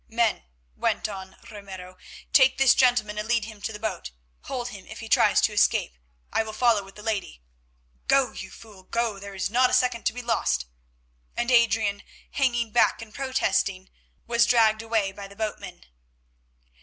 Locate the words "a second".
9.69-10.07